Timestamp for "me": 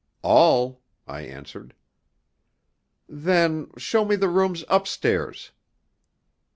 4.03-4.15